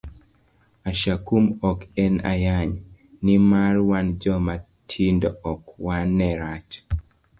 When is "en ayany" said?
2.03-2.71